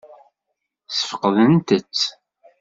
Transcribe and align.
Ssfeqdent-tt? 0.89 2.01